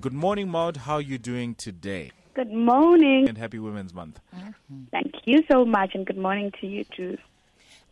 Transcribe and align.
Good 0.00 0.12
morning, 0.12 0.48
Maud. 0.48 0.76
How 0.76 0.94
are 0.94 1.00
you 1.00 1.18
doing 1.18 1.56
today? 1.56 2.12
Good 2.34 2.52
morning. 2.52 3.28
And 3.28 3.36
happy 3.36 3.58
Women's 3.58 3.92
Month. 3.92 4.20
Mm-hmm. 4.36 4.84
Thank 4.92 5.14
you 5.24 5.42
so 5.50 5.64
much, 5.64 5.94
and 5.94 6.06
good 6.06 6.18
morning 6.18 6.52
to 6.60 6.68
you 6.68 6.84
too. 6.84 7.18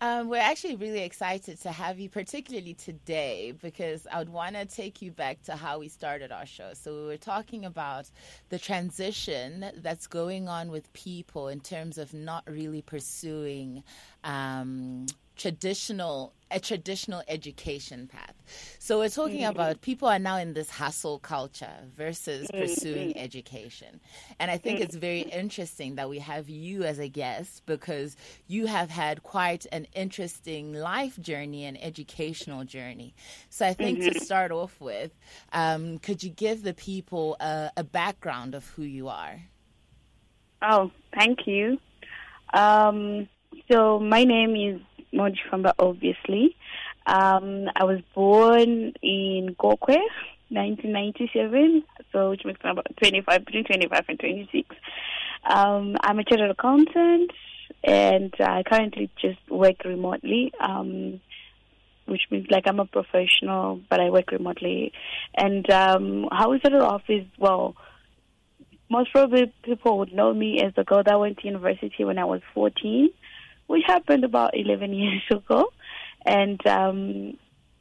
Um, 0.00 0.28
we're 0.28 0.36
actually 0.36 0.76
really 0.76 1.00
excited 1.00 1.60
to 1.62 1.72
have 1.72 1.98
you, 1.98 2.08
particularly 2.08 2.74
today, 2.74 3.54
because 3.60 4.06
I 4.12 4.18
would 4.18 4.28
want 4.28 4.54
to 4.54 4.66
take 4.66 5.02
you 5.02 5.10
back 5.10 5.42
to 5.44 5.56
how 5.56 5.80
we 5.80 5.88
started 5.88 6.30
our 6.30 6.46
show. 6.46 6.74
So, 6.74 6.94
we 6.94 7.06
were 7.06 7.16
talking 7.16 7.64
about 7.64 8.08
the 8.50 8.58
transition 8.58 9.64
that's 9.78 10.06
going 10.06 10.48
on 10.48 10.70
with 10.70 10.92
people 10.92 11.48
in 11.48 11.58
terms 11.58 11.98
of 11.98 12.14
not 12.14 12.44
really 12.46 12.82
pursuing 12.82 13.82
um, 14.22 15.06
traditional 15.36 16.32
a 16.50 16.60
traditional 16.60 17.22
education 17.28 18.06
path. 18.06 18.34
So 18.78 18.98
we're 18.98 19.08
talking 19.08 19.40
mm-hmm. 19.40 19.50
about 19.50 19.80
people 19.80 20.08
are 20.08 20.18
now 20.18 20.36
in 20.36 20.54
this 20.54 20.70
hustle 20.70 21.18
culture 21.18 21.74
versus 21.96 22.48
mm-hmm. 22.48 22.62
pursuing 22.62 23.18
education. 23.18 24.00
And 24.38 24.50
I 24.50 24.56
think 24.56 24.76
mm-hmm. 24.76 24.84
it's 24.84 24.96
very 24.96 25.22
interesting 25.22 25.96
that 25.96 26.08
we 26.08 26.20
have 26.20 26.48
you 26.48 26.84
as 26.84 26.98
a 26.98 27.08
guest 27.08 27.62
because 27.66 28.16
you 28.46 28.66
have 28.66 28.90
had 28.90 29.22
quite 29.24 29.66
an 29.72 29.88
interesting 29.94 30.72
life 30.72 31.20
journey 31.20 31.64
and 31.64 31.82
educational 31.82 32.64
journey. 32.64 33.14
So 33.50 33.66
I 33.66 33.74
think 33.74 34.00
to 34.00 34.10
mm-hmm. 34.10 34.24
start 34.24 34.52
off 34.52 34.80
with, 34.80 35.12
um, 35.52 35.98
could 35.98 36.22
you 36.22 36.30
give 36.30 36.62
the 36.62 36.74
people 36.74 37.36
a, 37.40 37.72
a, 37.76 37.84
background 37.84 38.54
of 38.54 38.68
who 38.70 38.82
you 38.82 39.08
are? 39.08 39.40
Oh, 40.62 40.90
thank 41.14 41.46
you. 41.46 41.78
Um, 42.52 43.28
so 43.70 43.98
my 43.98 44.24
name 44.24 44.54
is 44.54 44.80
Maud 45.16 45.36
Chifamba, 45.36 45.72
obviously. 45.78 46.56
Um, 47.06 47.68
I 47.74 47.84
was 47.84 48.00
born 48.14 48.92
in 49.02 49.56
Gokwe, 49.58 49.98
1997, 50.48 51.82
so 52.12 52.30
which 52.30 52.44
makes 52.44 52.62
me 52.62 52.70
about 52.70 52.86
25, 53.02 53.44
between 53.44 53.64
25 53.64 54.04
and 54.08 54.18
26. 54.18 54.76
Um, 55.48 55.96
I'm 56.02 56.18
a 56.18 56.24
chartered 56.24 56.50
accountant, 56.50 57.30
and 57.82 58.34
I 58.40 58.62
currently 58.64 59.10
just 59.20 59.38
work 59.48 59.84
remotely. 59.84 60.52
Um, 60.60 61.20
which 62.06 62.22
means 62.30 62.46
like 62.50 62.68
I'm 62.68 62.78
a 62.78 62.86
professional, 62.86 63.80
but 63.90 64.00
I 64.00 64.10
work 64.10 64.30
remotely. 64.30 64.92
And 65.34 65.68
um, 65.70 66.28
how 66.30 66.50
we 66.50 66.60
started 66.60 66.80
off 66.80 67.02
is 67.08 67.24
well, 67.36 67.74
most 68.88 69.10
probably 69.10 69.52
people 69.64 69.98
would 69.98 70.12
know 70.12 70.32
me 70.32 70.62
as 70.62 70.72
the 70.74 70.84
girl 70.84 71.02
that 71.04 71.18
went 71.18 71.38
to 71.38 71.46
university 71.46 72.04
when 72.04 72.18
I 72.18 72.24
was 72.24 72.42
14 72.54 73.10
which 73.66 73.82
happened 73.86 74.24
about 74.24 74.56
11 74.58 74.92
years 74.92 75.22
ago. 75.30 75.72
And 76.24 76.64
um, 76.66 77.38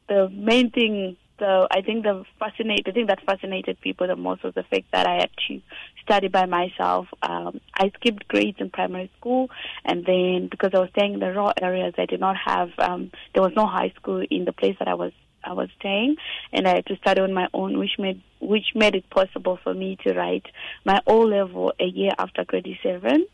the 0.08 0.28
main 0.30 0.70
thing, 0.70 1.16
the 1.38 1.68
I 1.70 1.82
think 1.82 2.04
the 2.04 2.24
fascinate, 2.38 2.84
the 2.84 2.92
thing 2.92 3.06
that 3.06 3.24
fascinated 3.26 3.80
people 3.80 4.06
the 4.06 4.16
most 4.16 4.44
was 4.44 4.54
the 4.54 4.62
fact 4.62 4.86
that 4.92 5.06
I 5.06 5.16
had 5.16 5.30
to 5.48 5.60
study 6.02 6.28
by 6.28 6.46
myself. 6.46 7.08
Um, 7.22 7.60
I 7.74 7.90
skipped 7.96 8.28
grades 8.28 8.58
in 8.60 8.70
primary 8.70 9.10
school, 9.18 9.50
and 9.84 10.04
then 10.06 10.48
because 10.50 10.70
I 10.74 10.78
was 10.78 10.90
staying 10.90 11.14
in 11.14 11.20
the 11.20 11.30
rural 11.30 11.52
areas, 11.60 11.94
I 11.98 12.06
did 12.06 12.20
not 12.20 12.36
have. 12.36 12.70
Um, 12.78 13.10
there 13.34 13.42
was 13.42 13.52
no 13.56 13.66
high 13.66 13.92
school 13.96 14.24
in 14.30 14.44
the 14.44 14.52
place 14.52 14.76
that 14.78 14.88
I 14.88 14.94
was 14.94 15.12
I 15.44 15.52
was 15.52 15.68
staying, 15.78 16.16
and 16.52 16.66
I 16.66 16.76
had 16.76 16.86
to 16.86 16.96
study 16.96 17.20
on 17.20 17.32
my 17.32 17.48
own, 17.52 17.78
which 17.78 17.98
made 17.98 18.22
which 18.40 18.74
made 18.74 18.94
it 18.94 19.08
possible 19.10 19.58
for 19.62 19.74
me 19.74 19.96
to 20.06 20.14
write 20.14 20.46
my 20.84 21.00
O 21.06 21.20
level 21.20 21.72
a 21.80 21.86
year 21.86 22.12
after 22.18 22.44
grade 22.44 22.78
seven. 22.82 23.26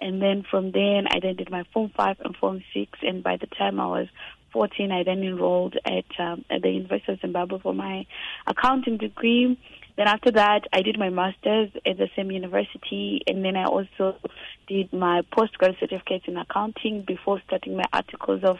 And 0.00 0.22
then 0.22 0.44
from 0.48 0.72
then, 0.72 1.06
I 1.10 1.20
then 1.20 1.36
did 1.36 1.50
my 1.50 1.64
Form 1.72 1.90
5 1.96 2.16
and 2.24 2.36
Form 2.36 2.62
6. 2.74 2.98
And 3.02 3.22
by 3.22 3.36
the 3.36 3.46
time 3.46 3.80
I 3.80 3.86
was 3.86 4.08
14, 4.52 4.92
I 4.92 5.02
then 5.02 5.22
enrolled 5.22 5.76
at, 5.84 6.04
um, 6.18 6.44
at 6.50 6.62
the 6.62 6.70
University 6.70 7.12
of 7.12 7.20
Zimbabwe 7.20 7.58
for 7.60 7.74
my 7.74 8.06
accounting 8.46 8.96
degree. 8.96 9.58
Then 9.96 10.06
after 10.06 10.30
that, 10.30 10.60
I 10.72 10.82
did 10.82 10.96
my 10.96 11.10
master's 11.10 11.70
at 11.84 11.98
the 11.98 12.08
same 12.14 12.30
university, 12.30 13.20
and 13.26 13.44
then 13.44 13.56
I 13.56 13.64
also 13.64 14.16
did 14.68 14.92
my 14.92 15.22
postgraduate 15.32 15.80
certificate 15.80 16.22
in 16.28 16.36
accounting 16.36 17.02
before 17.04 17.42
starting 17.46 17.76
my 17.76 17.84
articles 17.92 18.44
of 18.44 18.58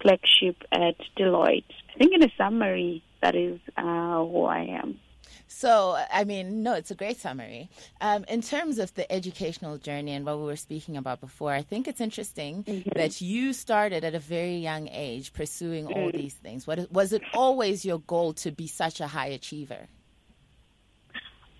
clerkship 0.00 0.56
at 0.72 0.96
Deloitte. 1.18 1.64
I 1.94 1.98
think, 1.98 2.14
in 2.14 2.22
a 2.22 2.32
summary, 2.38 3.02
that 3.22 3.34
is 3.34 3.60
uh, 3.76 4.24
who 4.24 4.44
I 4.44 4.80
am. 4.82 4.98
So, 5.48 5.98
I 6.12 6.24
mean, 6.24 6.62
no, 6.62 6.74
it's 6.74 6.90
a 6.90 6.94
great 6.94 7.18
summary. 7.18 7.70
Um, 8.02 8.24
in 8.28 8.42
terms 8.42 8.78
of 8.78 8.92
the 8.94 9.10
educational 9.10 9.78
journey 9.78 10.12
and 10.12 10.24
what 10.26 10.38
we 10.38 10.44
were 10.44 10.56
speaking 10.56 10.96
about 10.96 11.20
before, 11.20 11.52
I 11.52 11.62
think 11.62 11.88
it's 11.88 12.02
interesting 12.02 12.64
mm-hmm. 12.64 12.90
that 12.94 13.20
you 13.22 13.54
started 13.54 14.04
at 14.04 14.14
a 14.14 14.18
very 14.18 14.56
young 14.56 14.88
age 14.88 15.32
pursuing 15.32 15.86
mm-hmm. 15.86 15.98
all 15.98 16.12
these 16.12 16.34
things. 16.34 16.66
What, 16.66 16.92
was 16.92 17.14
it 17.14 17.22
always 17.32 17.84
your 17.84 18.00
goal 18.00 18.34
to 18.34 18.50
be 18.50 18.66
such 18.66 19.00
a 19.00 19.06
high 19.06 19.28
achiever? 19.28 19.88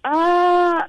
Uh, 0.04 0.82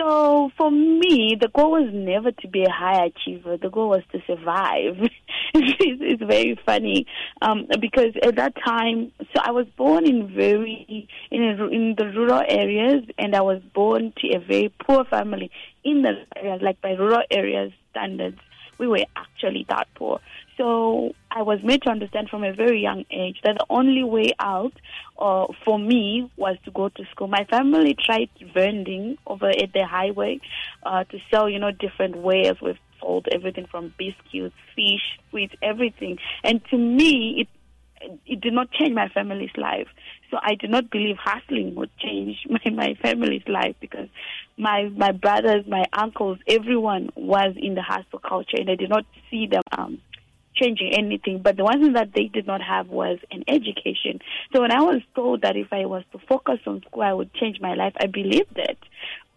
so 0.00 0.50
for 0.56 0.70
me, 0.70 1.36
the 1.38 1.48
goal 1.48 1.72
was 1.72 1.90
never 1.92 2.32
to 2.32 2.48
be 2.48 2.64
a 2.64 2.70
high 2.70 3.06
achiever. 3.06 3.58
The 3.58 3.68
goal 3.68 3.90
was 3.90 4.02
to 4.12 4.20
survive. 4.26 4.96
it's, 5.54 5.76
it's, 5.80 6.22
very 6.22 6.58
funny 6.64 7.06
um, 7.42 7.66
because 7.80 8.14
at 8.22 8.36
that 8.36 8.54
time, 8.64 9.12
so 9.20 9.42
I 9.42 9.50
was 9.50 9.66
born 9.76 10.06
in 10.06 10.32
very 10.34 11.08
in 11.30 11.42
a, 11.42 11.66
in 11.66 11.94
the 11.98 12.06
rural 12.06 12.42
areas, 12.48 13.04
and 13.18 13.34
I 13.34 13.42
was 13.42 13.60
born 13.74 14.12
to 14.18 14.34
a 14.34 14.38
very 14.38 14.72
poor 14.86 15.04
family 15.04 15.50
in 15.84 16.02
the 16.02 16.24
areas, 16.36 16.60
like 16.62 16.80
by 16.80 16.92
rural 16.92 17.22
areas 17.30 17.72
standards. 17.90 18.38
We 18.78 18.86
were 18.86 19.04
actually 19.16 19.66
that 19.68 19.88
poor. 19.94 20.20
So 20.56 21.12
I 21.30 21.42
was 21.42 21.60
made 21.62 21.82
to 21.82 21.90
understand 21.90 22.28
from 22.28 22.44
a 22.44 22.52
very 22.52 22.80
young 22.82 23.04
age 23.10 23.40
that 23.44 23.56
the 23.58 23.66
only 23.70 24.04
way 24.04 24.32
out 24.38 24.72
uh, 25.18 25.46
for 25.64 25.78
me 25.78 26.30
was 26.36 26.56
to 26.64 26.70
go 26.70 26.88
to 26.88 27.04
school. 27.10 27.28
My 27.28 27.44
family 27.44 27.96
tried 28.04 28.28
vending 28.54 29.16
over 29.26 29.48
at 29.48 29.72
the 29.72 29.86
highway 29.86 30.40
uh, 30.82 31.04
to 31.04 31.18
sell, 31.30 31.48
you 31.48 31.58
know, 31.58 31.70
different 31.70 32.16
wares. 32.16 32.56
We've 32.60 32.78
sold 33.00 33.28
everything 33.32 33.66
from 33.70 33.94
biscuits, 33.96 34.54
fish, 34.76 35.18
sweets, 35.30 35.54
everything. 35.62 36.18
And 36.44 36.60
to 36.70 36.76
me, 36.76 37.40
it 37.40 37.48
it 38.26 38.40
did 38.40 38.52
not 38.52 38.70
change 38.70 38.94
my 38.94 39.08
family's 39.08 39.54
life. 39.56 39.88
So 40.30 40.38
I 40.40 40.54
do 40.54 40.68
not 40.68 40.90
believe 40.90 41.16
hustling 41.18 41.74
would 41.74 41.90
change 41.98 42.38
my, 42.48 42.70
my 42.70 42.94
family's 43.02 43.46
life 43.46 43.76
because 43.80 44.08
my 44.56 44.90
my 44.96 45.12
brothers, 45.12 45.64
my 45.66 45.84
uncles, 45.92 46.38
everyone 46.46 47.10
was 47.14 47.54
in 47.56 47.74
the 47.74 47.82
hustle 47.82 48.20
culture, 48.20 48.56
and 48.56 48.70
I 48.70 48.74
did 48.74 48.90
not 48.90 49.04
see 49.30 49.46
them 49.46 49.62
um, 49.76 50.00
changing 50.54 50.92
anything. 50.94 51.40
But 51.42 51.56
the 51.56 51.64
one 51.64 51.80
thing 51.80 51.92
that 51.94 52.12
they 52.14 52.24
did 52.24 52.46
not 52.46 52.60
have 52.62 52.88
was 52.88 53.18
an 53.30 53.44
education. 53.48 54.20
So 54.52 54.60
when 54.60 54.72
I 54.72 54.82
was 54.82 55.02
told 55.14 55.42
that 55.42 55.56
if 55.56 55.72
I 55.72 55.86
was 55.86 56.04
to 56.12 56.18
focus 56.28 56.58
on 56.66 56.82
school, 56.82 57.02
I 57.02 57.12
would 57.12 57.32
change 57.34 57.60
my 57.60 57.74
life, 57.74 57.94
I 58.00 58.06
believed 58.06 58.56
it. 58.56 58.78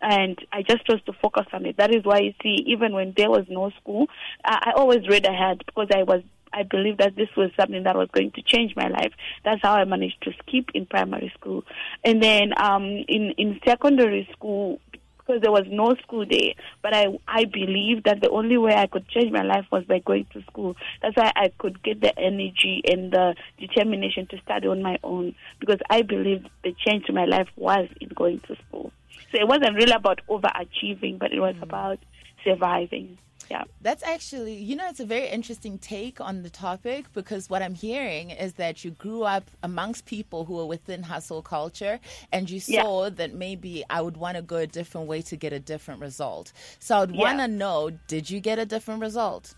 And 0.01 0.37
I 0.51 0.63
just 0.63 0.85
chose 0.85 1.01
to 1.03 1.13
focus 1.13 1.47
on 1.53 1.65
it. 1.65 1.77
That 1.77 1.95
is 1.95 2.03
why 2.03 2.19
you 2.19 2.33
see, 2.43 2.63
even 2.67 2.93
when 2.93 3.13
there 3.15 3.29
was 3.29 3.45
no 3.49 3.71
school, 3.81 4.07
I, 4.43 4.71
I 4.71 4.71
always 4.75 5.07
read 5.07 5.25
ahead 5.25 5.63
because 5.65 5.87
I 5.95 6.03
was 6.03 6.21
I 6.53 6.63
believed 6.63 6.99
that 6.99 7.15
this 7.15 7.29
was 7.35 7.49
something 7.59 7.83
that 7.83 7.95
was 7.95 8.09
going 8.11 8.31
to 8.31 8.41
change 8.43 8.75
my 8.75 8.87
life. 8.87 9.11
That's 9.43 9.61
how 9.63 9.73
I 9.73 9.85
managed 9.85 10.21
to 10.23 10.31
skip 10.39 10.69
in 10.73 10.85
primary 10.85 11.33
school. 11.39 11.63
And 12.03 12.21
then 12.21 12.53
um, 12.57 12.83
in 12.83 13.33
in 13.37 13.59
secondary 13.65 14.29
school, 14.33 14.79
because 15.25 15.41
there 15.41 15.51
was 15.51 15.65
no 15.69 15.95
school 16.01 16.25
there. 16.29 16.53
But 16.81 16.93
I 16.93 17.07
I 17.27 17.45
believe 17.45 18.03
that 18.03 18.21
the 18.21 18.29
only 18.29 18.57
way 18.57 18.73
I 18.75 18.87
could 18.87 19.07
change 19.07 19.31
my 19.31 19.43
life 19.43 19.65
was 19.71 19.83
by 19.85 19.99
going 19.99 20.25
to 20.33 20.43
school. 20.43 20.75
That's 21.01 21.15
why 21.15 21.31
I 21.35 21.49
could 21.57 21.81
get 21.83 22.01
the 22.01 22.17
energy 22.17 22.81
and 22.85 23.11
the 23.11 23.35
determination 23.59 24.27
to 24.27 24.39
study 24.41 24.67
on 24.67 24.81
my 24.81 24.99
own 25.03 25.35
because 25.59 25.79
I 25.89 26.01
believe 26.01 26.45
the 26.63 26.73
change 26.85 27.05
to 27.05 27.13
my 27.13 27.25
life 27.25 27.47
was 27.55 27.87
in 28.01 28.09
going 28.09 28.41
to 28.47 28.55
school. 28.67 28.91
So 29.31 29.39
it 29.39 29.47
wasn't 29.47 29.75
really 29.75 29.93
about 29.93 30.21
overachieving, 30.29 31.19
but 31.19 31.31
it 31.31 31.39
was 31.39 31.55
mm-hmm. 31.55 31.63
about 31.63 31.99
surviving. 32.43 33.17
Yeah. 33.49 33.63
That's 33.81 34.03
actually, 34.03 34.55
you 34.55 34.75
know, 34.75 34.87
it's 34.87 34.99
a 34.99 35.05
very 35.05 35.27
interesting 35.27 35.77
take 35.77 36.21
on 36.21 36.43
the 36.43 36.49
topic 36.49 37.05
because 37.13 37.49
what 37.49 37.61
I'm 37.61 37.75
hearing 37.75 38.31
is 38.31 38.53
that 38.53 38.83
you 38.83 38.91
grew 38.91 39.23
up 39.23 39.49
amongst 39.61 40.05
people 40.05 40.45
who 40.45 40.59
are 40.59 40.65
within 40.65 41.03
hustle 41.03 41.41
culture 41.41 41.99
and 42.31 42.49
you 42.49 42.59
saw 42.59 43.03
yeah. 43.03 43.09
that 43.09 43.33
maybe 43.33 43.83
I 43.89 44.01
would 44.01 44.17
want 44.17 44.37
to 44.37 44.41
go 44.41 44.57
a 44.57 44.67
different 44.67 45.07
way 45.07 45.21
to 45.23 45.35
get 45.35 45.53
a 45.53 45.59
different 45.59 46.01
result. 46.01 46.51
So 46.79 46.97
I'd 46.99 47.11
want 47.11 47.39
to 47.39 47.47
know 47.47 47.91
did 48.07 48.29
you 48.29 48.39
get 48.39 48.59
a 48.59 48.65
different 48.65 49.01
result? 49.01 49.55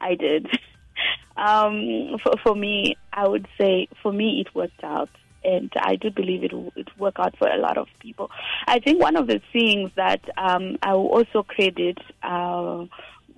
I 0.00 0.14
did. 0.14 0.46
Um, 1.36 2.16
for, 2.22 2.34
for 2.44 2.54
me, 2.54 2.96
I 3.12 3.26
would 3.26 3.48
say 3.58 3.88
for 4.00 4.12
me 4.12 4.40
it 4.46 4.54
worked 4.54 4.84
out 4.84 5.08
and 5.44 5.70
I 5.76 5.96
do 5.96 6.10
believe 6.10 6.42
it 6.42 6.52
it 6.76 6.88
work 6.98 7.16
out 7.18 7.36
for 7.36 7.48
a 7.48 7.58
lot 7.58 7.76
of 7.76 7.88
people. 8.00 8.30
I 8.66 8.78
think 8.80 9.00
one 9.00 9.16
of 9.16 9.26
the 9.26 9.40
things 9.52 9.90
that 9.96 10.20
um, 10.36 10.78
I 10.82 10.94
will 10.94 11.08
also 11.08 11.42
credit 11.42 11.98
uh, 12.22 12.86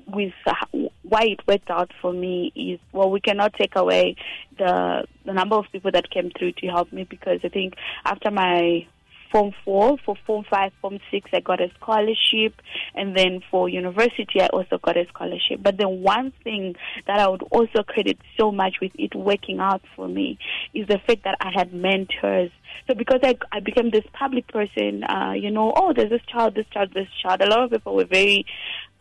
with 0.07 0.35
uh, 0.47 0.55
why 1.03 1.23
it 1.23 1.41
worked 1.47 1.71
out 1.71 1.91
for 2.01 2.13
me 2.13 2.53
is 2.55 2.79
well, 2.93 3.11
we 3.11 3.21
cannot 3.21 3.55
take 3.55 3.77
away 3.77 4.17
the 4.59 5.05
the 5.25 5.33
number 5.33 5.57
of 5.57 5.67
people 5.73 5.91
that 5.93 6.11
came 6.11 6.31
through 6.39 6.53
to 6.53 6.67
help 6.69 6.93
me 6.93 7.05
because 7.05 7.41
I 7.43 7.49
think 7.49 7.75
after 8.05 8.31
my 8.31 8.87
Form 9.31 9.53
4. 9.65 9.99
For 10.05 10.17
Form 10.27 10.45
5, 10.51 10.73
Form 10.81 10.99
6, 11.11 11.31
I 11.33 11.41
got 11.41 11.61
a 11.61 11.71
scholarship. 11.81 12.61
And 12.95 13.17
then 13.17 13.41
for 13.51 13.69
university, 13.69 14.41
I 14.41 14.47
also 14.47 14.79
got 14.79 14.97
a 14.97 15.07
scholarship. 15.09 15.61
But 15.63 15.79
the 15.79 15.89
one 15.89 16.33
thing 16.45 16.75
that 17.07 17.19
I 17.19 17.29
would 17.29 17.43
also 17.51 17.83
credit 17.83 18.19
so 18.39 18.51
much 18.53 18.77
with 18.81 18.93
it 18.97 19.15
working 19.15 19.59
out 19.61 19.83
for 19.95 20.09
me 20.09 20.39
is 20.75 20.87
the 20.89 20.99
fact 21.07 21.25
that 21.25 21.37
I 21.41 21.51
had 21.55 21.73
mentors. 21.73 22.51
So 22.89 22.95
because 22.95 23.21
I, 23.23 23.37
I 23.53 23.61
became 23.61 23.91
this 23.91 24.05
public 24.13 24.47
person, 24.49 25.05
uh, 25.05 25.33
you 25.33 25.51
know, 25.51 25.73
oh, 25.77 25.93
there's 25.95 26.11
this 26.11 26.23
child, 26.31 26.55
this 26.55 26.67
child, 26.73 26.93
this 26.95 27.09
child. 27.23 27.41
A 27.43 27.47
lot 27.49 27.65
of 27.65 27.71
people 27.71 27.95
were 27.97 28.05
very, 28.05 28.45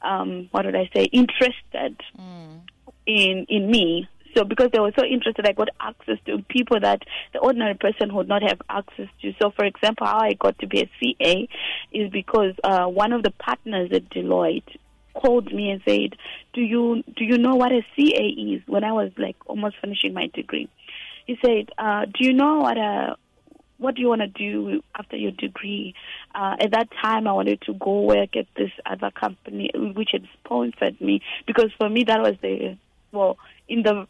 um, 0.02 0.48
what 0.52 0.64
did 0.64 0.76
I 0.76 0.90
say, 0.96 1.04
interested 1.06 1.96
Mm. 2.18 2.62
in 3.06 3.46
in 3.50 3.70
me. 3.70 4.08
So 4.36 4.44
because 4.44 4.70
they 4.72 4.80
were 4.80 4.92
so 4.98 5.06
interested, 5.06 5.48
I 5.48 5.54
got 5.54 5.70
access 5.80 6.18
to 6.26 6.44
people 6.50 6.80
that 6.82 7.04
the 7.34 7.40
ordinary 7.40 7.76
person 7.76 8.14
would 8.16 8.28
not 8.28 8.42
have 8.44 8.62
access 8.70 9.08
to. 9.22 9.34
So, 9.42 9.52
for 9.52 9.66
example, 9.66 10.08
how 10.08 10.20
I 10.20 10.34
got 10.34 10.60
to 10.60 10.68
be 10.68 10.82
a 10.82 10.90
CA 11.00 11.48
is 11.92 12.12
because 12.12 12.54
uh, 12.64 12.86
one 12.86 13.14
of 13.14 13.24
the 13.24 13.32
partners 13.32 13.92
at 13.94 14.10
Deloitte 14.10 14.78
called 15.14 15.54
me 15.54 15.72
and 15.72 15.82
said, 15.88 16.18
"Do 16.54 16.62
you 16.62 17.04
do 17.16 17.24
you 17.24 17.38
know 17.38 17.56
what 17.56 17.72
a 17.72 17.82
CA 17.96 18.26
is?" 18.28 18.62
When 18.68 18.84
I 18.84 18.92
was 18.92 19.12
like 19.18 19.38
almost 19.46 19.78
finishing 19.82 20.14
my 20.14 20.28
degree, 20.34 20.70
he 21.26 21.38
said, 21.44 21.70
uh, 21.78 22.06
"Do 22.06 22.26
you 22.26 22.34
know 22.34 22.60
what 22.60 22.78
a 22.78 23.16
what 23.78 23.96
do 23.96 24.02
you 24.02 24.08
want 24.08 24.22
to 24.22 24.28
do 24.28 24.82
after 24.98 25.18
your 25.18 25.32
degree? 25.32 25.94
Uh, 26.34 26.56
at 26.60 26.72
that 26.72 26.90
time, 27.02 27.28
I 27.28 27.34
wanted 27.34 27.62
to 27.64 27.74
go 27.74 28.02
work 28.02 28.36
at 28.36 28.48
this 28.56 28.72
other 28.86 29.12
company 29.12 29.70
which 29.74 30.10
had 30.12 30.28
sponsored 30.44 31.00
me 31.02 31.22
because 31.46 31.72
for 31.78 31.90
me 31.90 32.04
that 32.06 32.22
was 32.22 32.36
the 32.42 32.78
well 33.12 33.38
in 33.68 33.84
the 33.84 34.08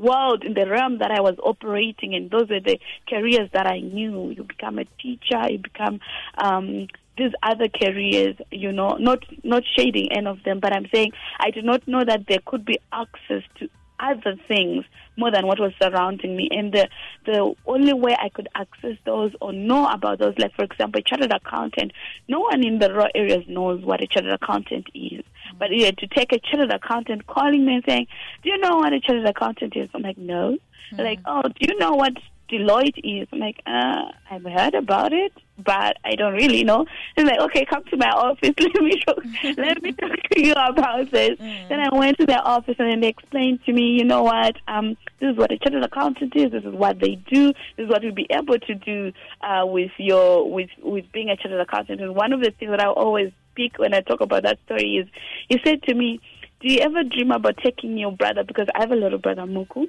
world 0.00 0.44
in 0.44 0.54
the 0.54 0.68
realm 0.68 0.98
that 0.98 1.10
I 1.10 1.20
was 1.20 1.36
operating 1.42 2.12
in. 2.12 2.28
Those 2.28 2.48
were 2.48 2.60
the 2.60 2.78
careers 3.08 3.50
that 3.52 3.66
I 3.66 3.80
knew. 3.80 4.30
You 4.30 4.44
become 4.44 4.78
a 4.78 4.84
teacher, 5.00 5.42
you 5.48 5.58
become 5.58 6.00
um, 6.38 6.88
these 7.16 7.32
other 7.42 7.68
careers. 7.68 8.36
You 8.50 8.72
know, 8.72 8.96
not 8.98 9.24
not 9.44 9.62
shading 9.76 10.12
any 10.12 10.26
of 10.26 10.42
them, 10.44 10.60
but 10.60 10.74
I'm 10.74 10.86
saying 10.92 11.12
I 11.38 11.50
did 11.50 11.64
not 11.64 11.86
know 11.86 12.04
that 12.04 12.26
there 12.28 12.40
could 12.44 12.64
be 12.64 12.78
access 12.92 13.42
to 13.58 13.68
other 14.00 14.36
things 14.48 14.84
more 15.16 15.30
than 15.30 15.46
what 15.46 15.60
was 15.60 15.72
surrounding 15.80 16.36
me. 16.36 16.48
And 16.50 16.72
the 16.72 16.88
the 17.26 17.54
only 17.66 17.92
way 17.92 18.16
I 18.18 18.28
could 18.30 18.48
access 18.54 18.96
those 19.04 19.32
or 19.40 19.52
know 19.52 19.86
about 19.86 20.18
those, 20.18 20.34
like 20.38 20.54
for 20.54 20.64
example, 20.64 21.00
a 21.00 21.02
chartered 21.02 21.32
accountant, 21.32 21.92
no 22.28 22.40
one 22.40 22.64
in 22.64 22.78
the 22.78 22.92
raw 22.92 23.08
areas 23.14 23.44
knows 23.48 23.84
what 23.84 24.02
a 24.02 24.06
chartered 24.06 24.32
accountant 24.32 24.86
is. 24.94 25.22
But 25.58 25.68
yeah, 25.76 25.90
to 25.90 26.06
take 26.06 26.32
a 26.32 26.38
chartered 26.38 26.72
accountant 26.72 27.26
calling 27.26 27.64
me 27.66 27.74
and 27.76 27.84
saying, 27.86 28.06
Do 28.42 28.50
you 28.50 28.58
know 28.58 28.76
what 28.76 28.92
a 28.92 29.00
chartered 29.00 29.26
accountant 29.26 29.76
is? 29.76 29.88
I'm 29.94 30.02
like, 30.02 30.18
No. 30.18 30.58
They're 30.92 31.04
Like, 31.06 31.20
oh, 31.24 31.42
do 31.42 31.54
you 31.60 31.78
know 31.78 31.92
what 31.92 32.14
Deloitte 32.50 32.98
is? 33.04 33.28
I'm 33.32 33.38
like, 33.38 33.62
uh, 33.66 34.10
I've 34.28 34.42
heard 34.42 34.74
about 34.74 35.12
it, 35.12 35.32
but 35.64 35.96
I 36.04 36.14
don't 36.14 36.34
really 36.34 36.64
know. 36.64 36.86
They're 37.16 37.26
like, 37.26 37.40
okay, 37.40 37.64
come 37.64 37.84
to 37.84 37.96
my 37.96 38.10
office. 38.10 38.54
Let 38.58 38.82
me 38.82 39.00
talk, 39.06 39.18
let 39.56 39.82
me 39.82 39.92
talk 39.92 40.16
to 40.32 40.40
you 40.40 40.52
about 40.52 41.10
this. 41.10 41.38
Then 41.38 41.80
I 41.80 41.94
went 41.94 42.18
to 42.18 42.26
their 42.26 42.46
office 42.46 42.76
and 42.78 42.90
then 42.90 43.00
they 43.00 43.08
explained 43.08 43.64
to 43.66 43.72
me, 43.72 43.96
you 43.98 44.04
know 44.04 44.22
what, 44.22 44.56
um, 44.68 44.96
this 45.20 45.32
is 45.32 45.36
what 45.36 45.52
a 45.52 45.58
chartered 45.58 45.84
accountant 45.84 46.34
is. 46.34 46.50
This 46.50 46.64
is 46.64 46.74
what 46.74 46.98
they 46.98 47.16
do. 47.30 47.48
This 47.76 47.84
is 47.84 47.88
what 47.88 48.02
you'll 48.02 48.14
be 48.14 48.26
able 48.30 48.58
to 48.58 48.74
do 48.74 49.12
uh, 49.42 49.66
with 49.66 49.90
your 49.98 50.50
with 50.50 50.70
with 50.82 51.10
being 51.12 51.28
a 51.28 51.36
chartered 51.36 51.60
accountant. 51.60 52.00
And 52.00 52.14
one 52.14 52.32
of 52.32 52.40
the 52.40 52.52
things 52.58 52.70
that 52.70 52.80
I 52.80 52.88
always 52.88 53.32
speak 53.52 53.78
when 53.78 53.94
I 53.94 54.00
talk 54.00 54.20
about 54.20 54.44
that 54.44 54.58
story 54.64 54.96
is, 54.96 55.08
he 55.48 55.58
said 55.64 55.82
to 55.84 55.94
me, 55.94 56.20
"Do 56.60 56.72
you 56.72 56.80
ever 56.80 57.04
dream 57.04 57.32
about 57.32 57.58
taking 57.62 57.98
your 57.98 58.12
brother? 58.12 58.44
Because 58.44 58.68
I 58.74 58.80
have 58.80 58.92
a 58.92 58.96
little 58.96 59.18
brother, 59.18 59.42
Muku." 59.42 59.88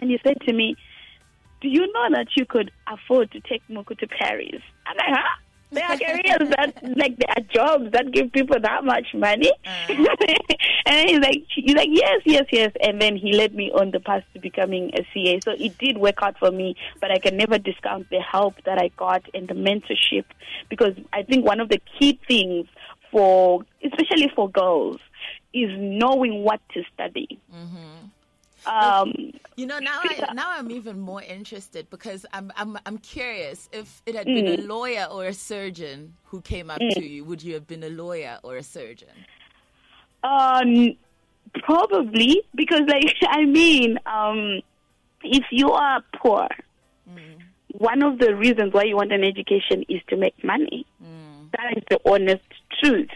And 0.00 0.10
he 0.10 0.18
said 0.24 0.40
to 0.42 0.52
me, 0.52 0.76
Do 1.64 1.70
you 1.70 1.90
know 1.94 2.10
that 2.10 2.26
you 2.36 2.44
could 2.44 2.70
afford 2.92 3.32
to 3.32 3.40
take 3.40 3.62
Muku 3.70 3.98
to 3.98 4.06
Paris? 4.06 4.60
I'm 4.86 4.96
like, 4.98 5.06
Huh? 5.08 5.36
There 5.70 5.84
are 5.84 5.96
careers 5.96 6.50
that, 6.50 6.74
like, 6.94 7.16
there 7.16 7.30
are 7.36 7.42
jobs 7.52 7.90
that 7.92 8.12
give 8.12 8.30
people 8.32 8.60
that 8.60 8.84
much 8.84 9.06
money. 9.14 9.50
Mm. 9.88 10.06
and 10.86 11.08
he's 11.08 11.18
like, 11.20 11.42
he's 11.56 11.74
like, 11.74 11.88
yes, 11.90 12.20
yes, 12.26 12.44
yes. 12.52 12.72
And 12.82 13.00
then 13.00 13.16
he 13.16 13.32
led 13.32 13.54
me 13.54 13.72
on 13.72 13.92
the 13.92 13.98
path 13.98 14.24
to 14.34 14.40
becoming 14.40 14.90
a 14.92 15.06
CA. 15.14 15.40
So 15.40 15.52
it 15.52 15.76
did 15.78 15.96
work 15.96 16.16
out 16.20 16.38
for 16.38 16.50
me, 16.50 16.76
but 17.00 17.10
I 17.10 17.18
can 17.18 17.38
never 17.38 17.58
discount 17.58 18.10
the 18.10 18.20
help 18.20 18.62
that 18.66 18.78
I 18.78 18.88
got 18.96 19.24
and 19.32 19.48
the 19.48 19.54
mentorship 19.54 20.26
because 20.68 20.94
I 21.14 21.22
think 21.22 21.46
one 21.46 21.60
of 21.60 21.70
the 21.70 21.80
key 21.98 22.20
things 22.28 22.66
for, 23.10 23.64
especially 23.82 24.30
for 24.36 24.50
girls, 24.50 24.98
is 25.54 25.70
knowing 25.78 26.44
what 26.44 26.60
to 26.74 26.82
study. 26.92 27.40
Mm-hmm. 27.52 28.06
Um, 28.66 29.12
You 29.56 29.66
know, 29.66 29.78
now 29.78 30.00
I, 30.02 30.32
now 30.34 30.46
I'm 30.48 30.70
even 30.70 30.98
more 30.98 31.22
interested 31.22 31.88
because 31.90 32.26
I'm 32.32 32.52
I'm 32.56 32.76
I'm 32.86 32.98
curious 32.98 33.68
if 33.72 34.02
it 34.04 34.14
had 34.16 34.26
been 34.26 34.48
a 34.48 34.62
lawyer 34.66 35.06
or 35.10 35.26
a 35.26 35.34
surgeon 35.34 36.14
who 36.24 36.40
came 36.40 36.70
up 36.70 36.80
to 36.96 37.04
you, 37.04 37.24
would 37.24 37.42
you 37.42 37.54
have 37.54 37.66
been 37.66 37.84
a 37.84 37.90
lawyer 37.90 38.38
or 38.42 38.56
a 38.56 38.62
surgeon? 38.62 39.14
Um, 40.24 40.96
probably 41.62 42.42
because, 42.54 42.80
like, 42.88 43.14
I 43.28 43.44
mean, 43.44 43.98
um, 44.06 44.60
if 45.22 45.44
you 45.50 45.70
are 45.70 46.02
poor, 46.16 46.48
one 47.78 48.02
of 48.02 48.18
the 48.18 48.34
reasons 48.34 48.72
why 48.72 48.84
you 48.84 48.96
want 48.96 49.12
an 49.12 49.22
education 49.24 49.84
is 49.88 50.00
to 50.08 50.16
make 50.16 50.42
money. 50.42 50.86
That 51.52 51.76
is 51.76 51.84
the 51.88 52.00
honest 52.10 52.42
truth. 52.80 53.10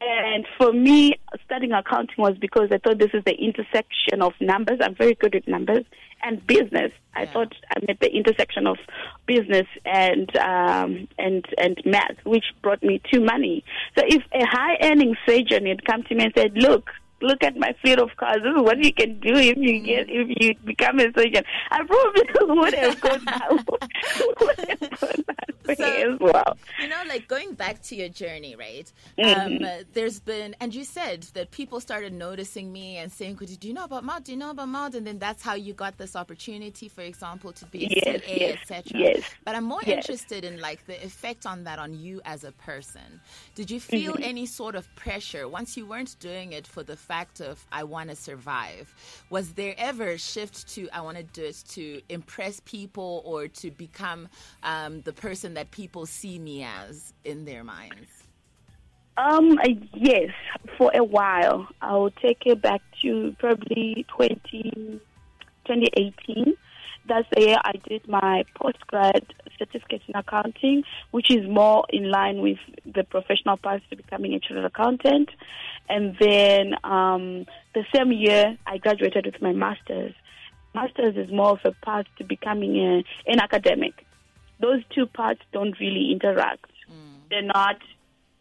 And 0.00 0.46
for 0.56 0.72
me, 0.72 1.14
studying 1.44 1.72
accounting 1.72 2.14
was 2.16 2.36
because 2.38 2.70
I 2.72 2.78
thought 2.78 2.98
this 2.98 3.10
is 3.12 3.22
the 3.24 3.34
intersection 3.34 4.22
of 4.22 4.32
numbers. 4.40 4.78
I'm 4.82 4.94
very 4.94 5.14
good 5.14 5.34
at 5.34 5.46
numbers 5.46 5.84
and 6.22 6.46
business. 6.46 6.92
I 7.14 7.22
Yeah. 7.22 7.32
thought 7.32 7.54
I'm 7.76 7.84
at 7.88 8.00
the 8.00 8.10
intersection 8.10 8.66
of 8.66 8.78
business 9.26 9.66
and 9.84 10.34
um, 10.36 11.06
and 11.18 11.44
and 11.58 11.80
math, 11.84 12.16
which 12.24 12.44
brought 12.62 12.82
me 12.82 13.00
to 13.12 13.20
money. 13.20 13.62
So 13.98 14.04
if 14.06 14.22
a 14.32 14.46
high 14.46 14.78
earning 14.82 15.16
surgeon 15.28 15.66
had 15.66 15.84
come 15.84 16.02
to 16.04 16.14
me 16.14 16.24
and 16.24 16.32
said, 16.36 16.52
"Look." 16.56 16.90
Look 17.22 17.42
at 17.44 17.56
my 17.56 17.74
fleet 17.82 17.98
of 17.98 18.10
cars. 18.16 18.38
This 18.42 18.54
is 18.56 18.62
what 18.62 18.78
you 18.82 18.92
can 18.92 19.20
do 19.20 19.34
if 19.34 19.56
you 19.58 19.80
get 19.80 20.06
if 20.08 20.28
you 20.40 20.54
become 20.64 20.98
a 21.00 21.12
surgeon. 21.16 21.44
I 21.70 21.84
probably 21.84 22.22
would 22.60 22.74
have 22.74 23.00
gone 23.00 23.24
that 23.26 23.50
would 24.40 24.68
have 24.68 25.00
gone 25.00 25.24
that 25.26 25.54
way 25.68 25.74
So- 25.74 26.12
as 26.14 26.18
well. 26.20 26.56
You 26.80 26.88
know, 26.88 27.02
like 27.08 27.28
going 27.28 27.54
back 27.54 27.82
to 27.82 27.96
your 27.96 28.08
journey, 28.08 28.56
right? 28.56 28.90
Mm-hmm. 29.18 29.64
Um, 29.64 29.84
there's 29.92 30.18
been, 30.20 30.56
and 30.60 30.74
you 30.74 30.84
said 30.84 31.22
that 31.34 31.50
people 31.50 31.80
started 31.80 32.12
noticing 32.12 32.72
me 32.72 32.96
and 32.96 33.10
saying, 33.12 33.34
"Do 33.36 33.68
you 33.68 33.74
know 33.74 33.84
about 33.84 34.04
Maud? 34.04 34.24
Do 34.24 34.32
you 34.32 34.38
know 34.38 34.50
about 34.50 34.68
Maud?" 34.68 34.94
And 34.94 35.06
then 35.06 35.18
that's 35.18 35.42
how 35.42 35.54
you 35.54 35.72
got 35.74 35.98
this 35.98 36.16
opportunity, 36.16 36.88
for 36.88 37.02
example, 37.02 37.52
to 37.52 37.66
be 37.66 37.84
a 37.86 37.88
Yes, 37.90 38.22
CA, 38.24 38.40
yes, 38.40 38.58
etc. 38.62 38.82
yes, 39.00 39.22
But 39.44 39.54
I'm 39.56 39.64
more 39.64 39.80
yes. 39.86 39.96
interested 39.98 40.44
in 40.44 40.60
like 40.60 40.86
the 40.86 41.02
effect 41.04 41.46
on 41.46 41.64
that 41.64 41.78
on 41.78 41.94
you 41.94 42.20
as 42.24 42.44
a 42.44 42.52
person. 42.52 43.20
Did 43.54 43.70
you 43.70 43.78
feel 43.80 44.12
Mm-hmm. 44.14 44.22
any 44.24 44.46
sort 44.46 44.74
of 44.74 44.92
pressure 44.96 45.46
once 45.48 45.76
you 45.76 45.84
weren't 45.86 46.16
doing 46.20 46.52
it 46.52 46.66
for 46.66 46.82
the 46.82 46.96
fact 47.10 47.40
of 47.40 47.66
I 47.72 47.82
want 47.82 48.08
to 48.10 48.14
survive? 48.14 48.94
Was 49.30 49.54
there 49.54 49.74
ever 49.76 50.10
a 50.10 50.18
shift 50.18 50.68
to 50.74 50.88
I 50.92 51.00
want 51.00 51.16
to 51.16 51.24
do 51.24 51.42
it 51.42 51.64
to 51.70 52.00
impress 52.08 52.60
people 52.60 53.22
or 53.24 53.48
to 53.48 53.72
become 53.72 54.28
um, 54.62 55.00
the 55.02 55.12
person 55.12 55.54
that 55.54 55.72
people 55.72 56.06
see 56.06 56.38
me 56.38 56.62
as 56.62 57.12
in 57.24 57.44
their 57.44 57.64
minds? 57.64 58.12
Um, 59.16 59.58
yes, 59.92 60.30
for 60.78 60.92
a 60.94 61.02
while. 61.02 61.66
I'll 61.82 62.12
take 62.12 62.42
it 62.46 62.62
back 62.62 62.80
to 63.02 63.34
probably 63.40 64.06
20, 64.16 65.00
2018. 65.66 66.54
That's 67.08 67.26
the 67.34 67.40
year 67.40 67.56
I 67.64 67.72
did 67.88 68.06
my 68.06 68.44
postgrad 68.56 69.24
certificate 69.60 70.02
in 70.08 70.16
accounting, 70.16 70.82
which 71.12 71.30
is 71.30 71.48
more 71.48 71.84
in 71.90 72.10
line 72.10 72.40
with 72.40 72.58
the 72.84 73.04
professional 73.04 73.56
path 73.56 73.82
to 73.90 73.96
becoming 73.96 74.34
a 74.34 74.40
chartered 74.40 74.64
accountant. 74.64 75.28
And 75.88 76.16
then 76.18 76.74
um, 76.82 77.46
the 77.74 77.84
same 77.94 78.10
year, 78.10 78.56
I 78.66 78.78
graduated 78.78 79.26
with 79.26 79.40
my 79.40 79.52
master's. 79.52 80.14
Master's 80.74 81.16
is 81.16 81.30
more 81.30 81.52
of 81.52 81.60
a 81.64 81.72
path 81.84 82.06
to 82.18 82.24
becoming 82.24 82.76
a, 82.76 83.04
an 83.30 83.38
academic. 83.40 84.06
Those 84.60 84.82
two 84.92 85.06
parts 85.06 85.40
don't 85.52 85.78
really 85.78 86.10
interact. 86.10 86.66
They're 87.30 87.42
not 87.42 87.76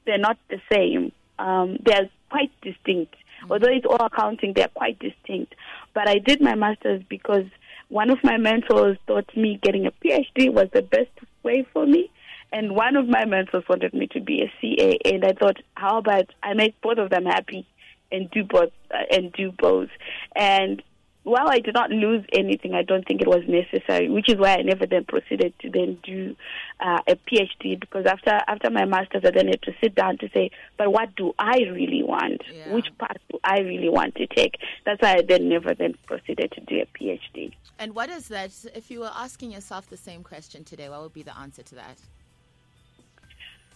they're 0.05 0.17
not 0.17 0.37
the 0.49 0.59
same. 0.71 1.11
Um, 1.37 1.77
they're 1.85 2.09
quite 2.29 2.51
distinct. 2.61 3.15
Although 3.49 3.69
it's 3.69 3.85
all 3.85 4.03
accounting, 4.03 4.53
they're 4.53 4.67
quite 4.67 4.99
distinct. 4.99 5.55
But 5.93 6.09
I 6.09 6.17
did 6.17 6.41
my 6.41 6.55
master's 6.55 7.03
because 7.07 7.45
one 7.89 8.09
of 8.09 8.19
my 8.23 8.37
mentors 8.37 8.97
thought 9.07 9.35
me 9.35 9.59
getting 9.61 9.85
a 9.85 9.91
PhD 9.91 10.51
was 10.53 10.67
the 10.73 10.81
best 10.81 11.11
way 11.43 11.67
for 11.73 11.85
me. 11.85 12.09
And 12.51 12.75
one 12.75 12.95
of 12.95 13.07
my 13.07 13.25
mentors 13.25 13.63
wanted 13.69 13.93
me 13.93 14.07
to 14.07 14.19
be 14.19 14.41
a 14.41 14.51
CA, 14.59 14.97
and 15.05 15.23
I 15.23 15.33
thought, 15.33 15.57
how 15.75 15.99
about 15.99 16.31
I 16.41 16.55
make 16.55 16.79
both 16.81 16.97
of 16.97 17.11
them 17.11 17.25
happy 17.25 17.67
and 18.11 18.29
do 18.31 18.43
both 18.43 18.71
uh, 18.91 19.03
and 19.11 19.31
do 19.33 19.51
both. 19.51 19.89
And 20.35 20.81
while 21.23 21.49
I 21.49 21.59
did 21.59 21.73
not 21.73 21.91
lose 21.91 22.25
anything, 22.33 22.73
I 22.73 22.81
don't 22.81 23.05
think 23.05 23.21
it 23.21 23.27
was 23.27 23.43
necessary, 23.47 24.09
which 24.09 24.29
is 24.29 24.37
why 24.37 24.55
I 24.55 24.61
never 24.61 24.85
then 24.85 25.03
proceeded 25.03 25.53
to 25.59 25.69
then 25.69 25.97
do 26.03 26.35
uh, 26.79 26.99
a 27.07 27.15
PhD 27.15 27.79
because 27.79 28.05
after 28.05 28.39
after 28.47 28.69
my 28.69 28.85
master's, 28.85 29.23
I 29.25 29.31
then 29.31 29.47
had 29.47 29.61
to 29.63 29.73
sit 29.81 29.95
down 29.95 30.17
to 30.19 30.29
say, 30.33 30.49
but 30.77 30.91
what 30.91 31.15
do 31.15 31.33
I 31.37 31.57
really 31.71 32.03
want? 32.03 32.41
Yeah. 32.51 32.73
Which 32.73 32.87
path 32.97 33.17
do 33.31 33.37
I 33.43 33.59
really 33.59 33.89
want 33.89 34.15
to 34.15 34.27
take? 34.27 34.55
That's 34.85 35.01
why 35.01 35.15
I 35.15 35.21
then 35.21 35.49
never 35.49 35.73
then 35.73 35.95
proceeded 36.07 36.51
to 36.53 36.61
do 36.61 36.81
a 36.81 36.85
PhD. 36.97 37.53
And 37.77 37.93
what 37.93 38.09
is 38.09 38.29
that? 38.29 38.51
If 38.73 38.89
you 38.89 39.01
were 39.01 39.11
asking 39.13 39.51
yourself 39.51 39.89
the 39.89 39.97
same 39.97 40.23
question 40.23 40.63
today, 40.63 40.89
what 40.89 41.01
would 41.01 41.13
be 41.13 41.23
the 41.23 41.37
answer 41.37 41.63
to 41.63 41.75
that? 41.75 41.97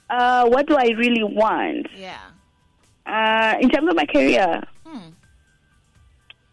Uh, 0.10 0.46
what 0.48 0.68
do 0.68 0.76
I 0.76 0.90
really 0.98 1.24
want? 1.24 1.88
Yeah. 1.96 2.20
Uh, 3.06 3.58
in 3.60 3.70
terms 3.70 3.90
of 3.90 3.96
my 3.96 4.06
career, 4.06 4.64
Hmm. 4.86 5.10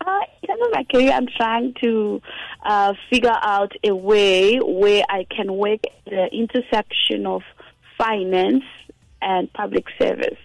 Uh, 0.05 0.21
in 0.43 0.49
terms 0.49 0.63
of 0.67 0.73
my 0.73 0.85
career, 0.85 1.13
I'm 1.13 1.27
trying 1.37 1.75
to 1.83 2.23
uh, 2.65 2.95
figure 3.11 3.37
out 3.43 3.73
a 3.85 3.95
way 3.95 4.59
where 4.59 5.05
I 5.09 5.27
can 5.35 5.55
work 5.55 5.81
at 5.85 6.05
the 6.07 6.29
intersection 6.33 7.27
of 7.27 7.43
finance 7.99 8.65
and 9.21 9.53
public 9.53 9.85
service. 9.99 10.39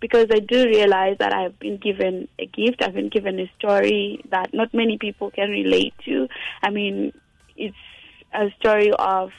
Because 0.00 0.26
I 0.32 0.40
do 0.40 0.64
realize 0.66 1.16
that 1.18 1.32
I've 1.32 1.58
been 1.58 1.76
given 1.78 2.28
a 2.38 2.46
gift, 2.46 2.82
I've 2.82 2.94
been 2.94 3.08
given 3.08 3.38
a 3.38 3.50
story 3.58 4.24
that 4.30 4.52
not 4.52 4.74
many 4.74 4.98
people 4.98 5.30
can 5.30 5.50
relate 5.50 5.94
to. 6.04 6.28
I 6.62 6.70
mean, 6.70 7.12
it's 7.56 7.76
a 8.32 8.50
story 8.58 8.92
of 8.98 9.30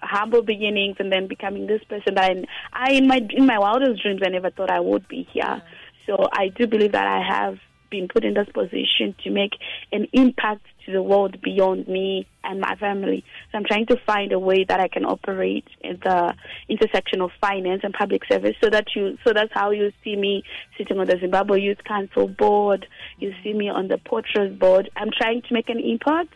humble 0.00 0.42
beginnings 0.42 0.96
and 1.00 1.10
then 1.10 1.26
becoming 1.26 1.66
this 1.66 1.82
person 1.84 2.14
that 2.14 2.30
I, 2.30 2.44
I 2.72 2.92
in 2.92 3.08
my 3.08 3.20
in 3.30 3.46
my 3.46 3.58
wildest 3.58 4.00
dreams 4.02 4.20
I 4.24 4.28
never 4.28 4.50
thought 4.50 4.70
I 4.70 4.78
would 4.78 5.08
be 5.08 5.26
here. 5.32 5.60
So 6.06 6.28
I 6.32 6.48
do 6.48 6.68
believe 6.68 6.92
that 6.92 7.06
I 7.06 7.20
have 7.20 7.58
been 7.90 8.08
put 8.08 8.24
in 8.24 8.34
this 8.34 8.48
position 8.52 9.14
to 9.24 9.30
make 9.30 9.52
an 9.92 10.06
impact 10.12 10.62
to 10.86 10.92
the 10.92 11.02
world 11.02 11.40
beyond 11.42 11.86
me 11.86 12.26
and 12.42 12.60
my 12.60 12.74
family. 12.76 13.24
So 13.52 13.58
I'm 13.58 13.64
trying 13.64 13.86
to 13.86 13.96
find 14.06 14.32
a 14.32 14.38
way 14.38 14.64
that 14.64 14.80
I 14.80 14.88
can 14.88 15.04
operate 15.04 15.66
at 15.84 16.00
the 16.00 16.34
intersection 16.68 17.20
of 17.20 17.30
finance 17.40 17.82
and 17.84 17.92
public 17.92 18.22
service 18.30 18.56
so 18.62 18.70
that 18.70 18.86
you 18.96 19.18
so 19.24 19.32
that's 19.32 19.52
how 19.52 19.70
you 19.70 19.92
see 20.02 20.16
me 20.16 20.44
sitting 20.76 20.98
on 20.98 21.06
the 21.06 21.18
Zimbabwe 21.20 21.60
Youth 21.60 21.84
Council 21.84 22.26
board, 22.26 22.86
you 23.18 23.32
see 23.42 23.52
me 23.52 23.68
on 23.68 23.88
the 23.88 23.98
Port 23.98 24.24
Trust 24.32 24.58
board. 24.58 24.90
I'm 24.96 25.10
trying 25.16 25.42
to 25.42 25.54
make 25.54 25.68
an 25.68 25.80
impact 25.80 26.32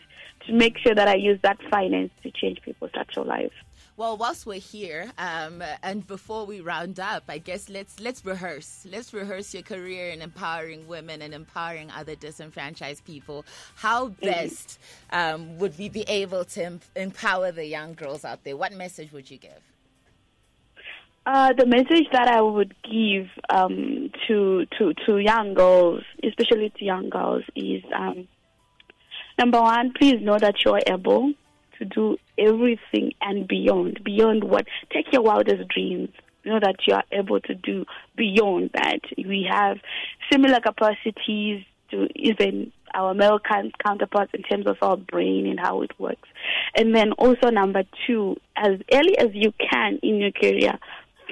to 0.47 0.53
make 0.53 0.77
sure 0.77 0.93
that 0.93 1.07
I 1.07 1.15
use 1.15 1.39
that 1.43 1.57
finance 1.71 2.11
to 2.23 2.31
change 2.31 2.61
people's 2.61 2.91
actual 2.95 3.25
lives. 3.25 3.53
Well, 3.95 4.17
whilst 4.17 4.47
we're 4.47 4.59
here, 4.59 5.11
um, 5.19 5.63
and 5.83 6.05
before 6.07 6.47
we 6.47 6.61
round 6.61 6.99
up, 6.99 7.25
I 7.29 7.37
guess 7.37 7.69
let's 7.69 7.99
let's 7.99 8.25
rehearse. 8.25 8.87
Let's 8.89 9.13
rehearse 9.13 9.53
your 9.53 9.61
career 9.61 10.09
in 10.09 10.23
empowering 10.23 10.87
women 10.87 11.21
and 11.21 11.31
empowering 11.31 11.91
other 11.91 12.15
disenfranchised 12.15 13.05
people. 13.05 13.45
How 13.75 14.07
best 14.07 14.79
um, 15.11 15.59
would 15.59 15.77
we 15.77 15.89
be 15.89 16.05
able 16.07 16.43
to 16.43 16.65
em- 16.65 16.81
empower 16.95 17.51
the 17.51 17.67
young 17.67 17.93
girls 17.93 18.25
out 18.25 18.43
there? 18.43 18.57
What 18.57 18.73
message 18.73 19.11
would 19.11 19.29
you 19.29 19.37
give? 19.37 19.61
Uh, 21.27 21.53
the 21.53 21.67
message 21.67 22.07
that 22.11 22.27
I 22.27 22.41
would 22.41 22.73
give 22.81 23.27
um, 23.51 24.09
to 24.27 24.65
to 24.79 24.95
to 25.05 25.19
young 25.19 25.53
girls, 25.53 26.01
especially 26.23 26.71
to 26.79 26.83
young 26.83 27.09
girls, 27.11 27.43
is 27.55 27.83
um, 27.95 28.27
number 29.37 29.61
one, 29.61 29.93
please 29.93 30.19
know 30.19 30.39
that 30.39 30.65
you're 30.65 30.81
able 30.87 31.33
to 31.79 31.85
do 31.85 32.17
everything 32.37 33.13
and 33.21 33.47
beyond, 33.47 34.03
beyond 34.03 34.43
what. 34.43 34.65
Take 34.91 35.11
your 35.11 35.21
wildest 35.21 35.67
dreams. 35.69 36.09
You 36.43 36.51
Know 36.53 36.59
that 36.61 36.75
you 36.87 36.95
are 36.95 37.03
able 37.11 37.39
to 37.41 37.55
do 37.55 37.85
beyond 38.17 38.71
that. 38.73 38.99
We 39.17 39.47
have 39.49 39.77
similar 40.31 40.59
capacities 40.59 41.63
to 41.91 42.07
even 42.15 42.71
our 42.93 43.13
male 43.13 43.39
counterparts 43.83 44.31
in 44.33 44.43
terms 44.43 44.67
of 44.67 44.77
our 44.81 44.97
brain 44.97 45.47
and 45.47 45.59
how 45.59 45.81
it 45.81 45.91
works. 45.99 46.27
And 46.75 46.95
then 46.95 47.11
also 47.13 47.49
number 47.49 47.83
two, 48.05 48.37
as 48.55 48.79
early 48.91 49.17
as 49.17 49.29
you 49.33 49.53
can 49.71 49.99
in 50.03 50.17
your 50.17 50.31
career, 50.31 50.77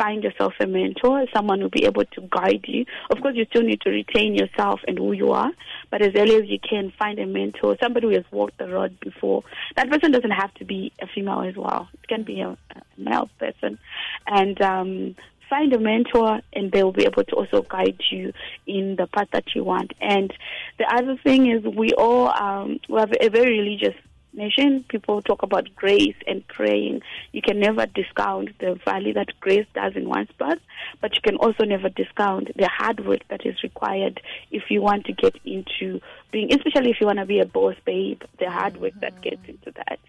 find 0.01 0.23
yourself 0.23 0.53
a 0.59 0.65
mentor, 0.65 1.25
someone 1.33 1.61
will 1.61 1.69
be 1.69 1.85
able 1.85 2.05
to 2.05 2.21
guide 2.31 2.65
you. 2.67 2.85
Of 3.11 3.21
course, 3.21 3.35
you 3.35 3.45
still 3.51 3.61
need 3.61 3.81
to 3.81 3.91
retain 3.91 4.33
yourself 4.33 4.79
and 4.87 4.97
who 4.97 5.11
you 5.11 5.31
are, 5.31 5.51
but 5.91 6.01
as 6.01 6.13
early 6.15 6.35
as 6.35 6.47
you 6.47 6.59
can, 6.59 6.91
find 6.97 7.19
a 7.19 7.27
mentor, 7.27 7.77
somebody 7.81 8.07
who 8.07 8.13
has 8.13 8.25
walked 8.31 8.57
the 8.57 8.67
road 8.67 8.99
before. 8.99 9.43
That 9.75 9.91
person 9.91 10.11
doesn't 10.11 10.31
have 10.31 10.53
to 10.55 10.65
be 10.65 10.91
a 11.01 11.07
female 11.07 11.41
as 11.41 11.55
well. 11.55 11.87
It 11.93 12.07
can 12.07 12.23
be 12.23 12.41
a, 12.41 12.49
a 12.49 12.81
male 12.97 13.29
person. 13.37 13.77
And 14.25 14.59
um, 14.61 15.15
find 15.51 15.71
a 15.73 15.79
mentor, 15.79 16.41
and 16.53 16.71
they 16.71 16.83
will 16.83 16.93
be 16.93 17.05
able 17.05 17.23
to 17.25 17.35
also 17.35 17.61
guide 17.61 17.99
you 18.09 18.33
in 18.65 18.95
the 18.95 19.05
path 19.05 19.27
that 19.33 19.53
you 19.53 19.63
want. 19.63 19.93
And 20.01 20.33
the 20.79 20.85
other 20.91 21.15
thing 21.23 21.51
is, 21.51 21.63
we 21.63 21.91
all 21.91 22.29
um, 22.29 22.79
we 22.89 22.99
have 22.99 23.13
a 23.19 23.29
very 23.29 23.59
religious 23.59 23.95
nation. 24.33 24.85
People 24.89 25.21
talk 25.21 25.43
about 25.43 25.67
grace 25.75 26.15
and 26.27 26.47
praying. 26.47 27.01
You 27.31 27.41
can 27.41 27.59
never 27.59 27.85
discount 27.85 28.57
the 28.59 28.79
value 28.85 29.13
that 29.13 29.27
grace 29.39 29.65
does 29.73 29.95
in 29.95 30.07
one's 30.07 30.31
path, 30.39 30.59
but 31.01 31.13
you 31.15 31.21
can 31.21 31.35
also 31.37 31.63
never 31.63 31.89
discount 31.89 32.55
the 32.55 32.67
hard 32.67 33.05
work 33.05 33.21
that 33.29 33.45
is 33.45 33.61
required 33.63 34.21
if 34.51 34.63
you 34.69 34.81
want 34.81 35.05
to 35.05 35.13
get 35.13 35.35
into 35.45 36.01
being, 36.31 36.53
especially 36.53 36.91
if 36.91 36.97
you 36.99 37.07
want 37.07 37.19
to 37.19 37.25
be 37.25 37.39
a 37.39 37.45
boss 37.45 37.75
babe, 37.85 38.21
the 38.39 38.49
hard 38.49 38.77
work 38.77 38.93
that 39.01 39.13
mm-hmm. 39.13 39.21
gets 39.21 39.47
into 39.47 39.71
that. 39.71 39.99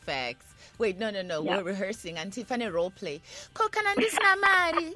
Facts. 0.00 0.46
Wait, 0.78 0.98
no, 0.98 1.10
no, 1.10 1.22
no. 1.22 1.44
Yeah. 1.44 1.58
We're 1.58 1.64
rehearsing. 1.64 2.18
Auntie 2.18 2.42
Fanny 2.42 2.66
role 2.66 2.90
play. 2.90 3.20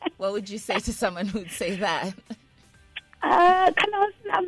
What 0.16 0.32
would 0.32 0.48
you 0.48 0.58
say 0.58 0.78
to 0.80 0.92
someone 0.92 1.26
who'd 1.26 1.50
say 1.50 1.76
that? 1.76 2.14
Uh, 3.26 3.72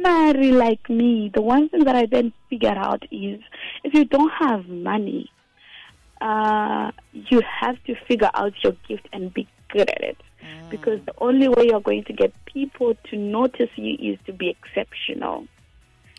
marry 0.00 0.52
like 0.52 0.88
me. 0.88 1.30
The 1.34 1.42
one 1.42 1.68
thing 1.68 1.84
that 1.84 1.96
I 1.96 2.06
then 2.06 2.32
figured 2.48 2.78
out 2.78 3.02
is 3.10 3.40
if 3.84 3.94
you 3.94 4.04
don't 4.04 4.30
have 4.38 4.68
money, 4.68 5.30
uh, 6.20 6.90
you 7.12 7.42
have 7.60 7.82
to 7.84 7.94
figure 8.06 8.30
out 8.34 8.52
your 8.62 8.74
gift 8.88 9.08
and 9.12 9.32
be 9.32 9.48
good 9.70 9.88
at 9.88 10.02
it. 10.02 10.16
Because 10.70 11.00
the 11.04 11.14
only 11.18 11.48
way 11.48 11.66
you're 11.68 11.80
going 11.80 12.04
to 12.04 12.12
get 12.12 12.32
people 12.44 12.94
to 13.10 13.16
notice 13.16 13.70
you 13.76 14.12
is 14.12 14.18
to 14.26 14.32
be 14.32 14.48
exceptional. 14.48 15.46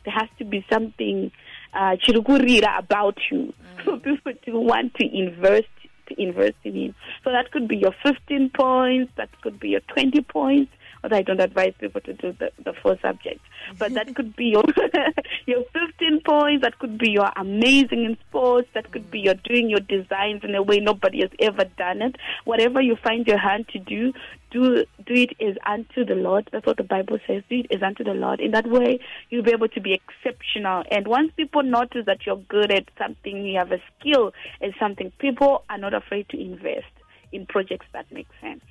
There 0.03 0.13
has 0.13 0.29
to 0.39 0.45
be 0.45 0.65
something 0.71 1.31
uh, 1.73 1.95
chirukurira 2.03 2.79
about 2.79 3.17
you 3.31 3.53
for 3.83 3.97
people 3.97 4.33
to 4.45 4.59
want 4.59 4.95
to 4.95 5.05
invest 5.05 5.67
to 6.07 6.21
invest 6.21 6.55
in 6.63 6.75
you. 6.75 6.93
So 7.23 7.31
that 7.31 7.51
could 7.51 7.67
be 7.67 7.77
your 7.77 7.93
15 8.03 8.49
points, 8.49 9.11
that 9.15 9.29
could 9.41 9.59
be 9.59 9.69
your 9.69 9.81
20 9.81 10.21
points. 10.21 10.71
Although 11.03 11.17
I 11.17 11.21
don't 11.21 11.39
advise 11.39 11.73
people 11.79 12.01
to 12.01 12.13
do 12.13 12.33
the, 12.39 12.51
the 12.63 12.73
four 12.81 12.97
subjects, 13.01 13.43
but 13.77 13.93
that 13.93 14.15
could 14.15 14.35
be 14.35 14.45
your 14.45 14.63
your 15.45 15.63
15 15.73 16.21
points. 16.25 16.63
That 16.63 16.79
could 16.79 16.97
be 16.97 17.11
your 17.11 17.29
amazing 17.35 18.05
in 18.05 18.17
sports. 18.27 18.67
That 18.73 18.91
could 18.91 19.09
be 19.09 19.19
your 19.19 19.35
doing 19.35 19.69
your 19.69 19.79
designs 19.79 20.43
in 20.43 20.55
a 20.55 20.63
way 20.63 20.79
nobody 20.79 21.21
has 21.21 21.31
ever 21.39 21.65
done 21.77 22.01
it. 22.01 22.15
Whatever 22.45 22.81
you 22.81 22.95
find 23.03 23.25
your 23.27 23.39
hand 23.39 23.67
to 23.69 23.79
do, 23.79 24.13
do 24.51 24.85
do 25.05 25.13
it 25.13 25.31
as 25.41 25.55
unto 25.65 26.05
the 26.05 26.15
Lord. 26.15 26.49
That's 26.51 26.65
what 26.65 26.77
the 26.77 26.83
Bible 26.83 27.19
says. 27.27 27.43
Do 27.49 27.59
it 27.59 27.67
as 27.75 27.81
unto 27.81 28.03
the 28.03 28.13
Lord. 28.13 28.39
In 28.39 28.51
that 28.51 28.67
way, 28.67 28.99
you'll 29.29 29.43
be 29.43 29.51
able 29.51 29.69
to 29.69 29.81
be 29.81 29.93
exceptional. 29.93 30.83
And 30.91 31.07
once 31.07 31.31
people 31.35 31.63
notice 31.63 32.05
that 32.05 32.25
you're 32.25 32.43
good 32.49 32.71
at 32.71 32.85
something, 32.97 33.45
you 33.45 33.57
have 33.57 33.71
a 33.71 33.81
skill 33.99 34.33
at 34.61 34.71
something, 34.79 35.11
people 35.19 35.63
are 35.69 35.77
not 35.77 35.93
afraid 35.93 36.29
to 36.29 36.39
invest 36.39 36.91
in 37.31 37.45
projects 37.45 37.85
that 37.93 38.11
make 38.11 38.27
sense. 38.41 38.61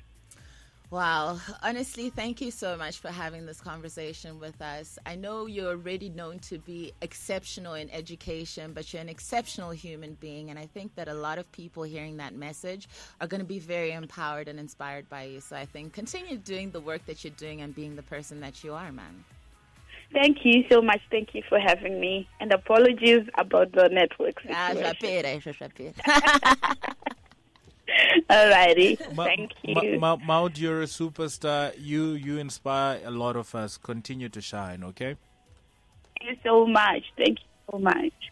Wow. 0.91 1.37
Honestly, 1.61 2.09
thank 2.09 2.41
you 2.41 2.49
so 2.49 2.75
much 2.75 2.97
for 2.97 3.09
having 3.09 3.45
this 3.45 3.61
conversation 3.61 4.39
with 4.39 4.59
us. 4.59 4.97
I 5.05 5.13
know 5.15 5.45
you're 5.45 5.67
already 5.69 6.09
known 6.09 6.39
to 6.39 6.57
be 6.57 6.93
exceptional 7.03 7.75
in 7.75 7.91
education, 7.91 8.73
but 8.73 8.91
you're 8.91 9.01
an 9.01 9.07
exceptional 9.09 9.69
human 9.69 10.15
being. 10.15 10.49
And 10.49 10.57
I 10.57 10.65
think 10.65 10.95
that 10.95 11.07
a 11.07 11.13
lot 11.13 11.37
of 11.37 11.51
people 11.51 11.83
hearing 11.83 12.17
that 12.17 12.33
message 12.33 12.87
are 13.21 13.27
going 13.27 13.41
to 13.41 13.45
be 13.45 13.59
very 13.59 13.91
empowered 13.91 14.47
and 14.47 14.59
inspired 14.59 15.07
by 15.09 15.23
you. 15.25 15.41
So 15.41 15.55
I 15.55 15.65
think 15.67 15.93
continue 15.93 16.37
doing 16.37 16.71
the 16.71 16.81
work 16.81 17.05
that 17.05 17.23
you're 17.23 17.33
doing 17.37 17.61
and 17.61 17.75
being 17.75 17.95
the 17.95 18.03
person 18.03 18.39
that 18.39 18.63
you 18.63 18.73
are, 18.73 18.91
man. 18.91 19.23
Thank 20.11 20.43
you 20.43 20.63
so 20.71 20.81
much. 20.81 21.01
Thank 21.11 21.35
you 21.35 21.43
for 21.47 21.59
having 21.59 21.99
me. 21.99 22.27
And 22.39 22.51
apologies 22.51 23.27
about 23.37 23.71
the 23.73 23.89
network 23.89 24.41
Ah, 24.49 24.69
situation. 24.73 24.95
jwapera, 24.95 25.93
jwapera. 25.93 26.95
Alrighty. 28.29 29.15
Ma- 29.15 29.23
Thank 29.25 29.51
Ma- 29.67 29.81
you. 29.81 29.99
Ma- 29.99 30.15
Maud, 30.17 30.57
you're 30.57 30.81
a 30.81 30.85
superstar. 30.85 31.73
You 31.77 32.11
you 32.11 32.37
inspire 32.37 33.01
a 33.05 33.11
lot 33.11 33.35
of 33.35 33.53
us. 33.55 33.77
Continue 33.77 34.29
to 34.29 34.41
shine, 34.41 34.83
okay? 34.83 35.15
Thank 36.19 36.31
you 36.31 36.37
so 36.43 36.65
much. 36.65 37.03
Thank 37.17 37.39
you 37.39 37.45
so 37.71 37.79
much. 37.79 38.13